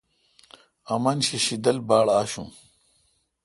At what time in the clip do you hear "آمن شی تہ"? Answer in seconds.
0.93-1.37